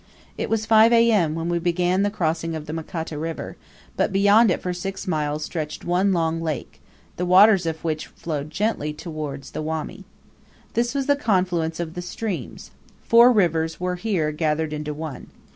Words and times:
It 0.35 0.49
was 0.49 0.65
5 0.65 0.91
A.M. 0.93 1.35
when 1.35 1.47
we 1.47 1.59
began 1.59 2.01
the 2.01 2.09
crossing 2.09 2.55
of 2.55 2.65
the 2.65 2.73
Makata 2.73 3.19
River, 3.19 3.55
but 3.95 4.11
beyond 4.11 4.49
it 4.49 4.59
for 4.59 4.73
six 4.73 5.05
miles 5.05 5.43
stretched 5.45 5.85
one 5.85 6.11
long 6.11 6.41
lake, 6.41 6.81
the 7.17 7.25
waters 7.27 7.67
of 7.67 7.83
which 7.83 8.07
flowed 8.07 8.49
gently 8.49 8.93
towards 8.93 9.51
the 9.51 9.61
Wami. 9.61 10.03
This 10.73 10.95
was 10.95 11.05
the 11.05 11.15
confluence 11.15 11.79
of 11.79 11.93
the 11.93 12.01
streams: 12.01 12.71
four 13.03 13.31
rivers 13.31 13.79
were 13.79 13.95
here 13.95 14.31
gathered 14.31 14.73
into 14.73 14.91
one. 14.91 15.27